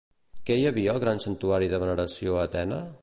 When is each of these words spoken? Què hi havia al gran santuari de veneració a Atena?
Què 0.49 0.55
hi 0.59 0.63
havia 0.69 0.95
al 0.95 1.01
gran 1.03 1.21
santuari 1.25 1.69
de 1.75 1.81
veneració 1.85 2.39
a 2.39 2.47
Atena? 2.51 2.83